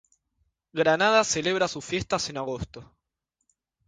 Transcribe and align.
Granada 0.73 1.23
celebra 1.23 1.67
sus 1.67 1.85
fiestas 1.85 2.27
en 2.31 2.37
agosto. 2.37 2.91